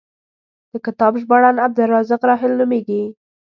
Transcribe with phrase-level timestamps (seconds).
[0.71, 3.01] د کتاب ژباړن عبدالرزاق راحل نومېږي.